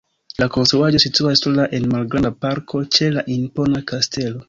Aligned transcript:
La 0.43 0.45
konstruaĵo 0.55 1.01
situas 1.03 1.45
sola 1.45 1.67
en 1.79 1.87
malgranda 1.93 2.35
parko 2.49 2.85
ĉe 2.97 3.15
la 3.19 3.29
impona 3.41 3.89
kastelo. 3.95 4.37